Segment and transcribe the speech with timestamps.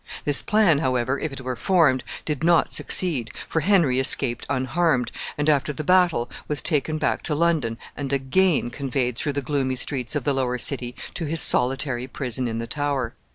[0.25, 5.47] This plan, however, if it were formed, did not succeed, for Henry escaped unharmed, and,
[5.47, 10.15] after the battle, was taken back to London, and again conveyed through the gloomy streets
[10.15, 13.13] of the lower city to his solitary prison in the Tower.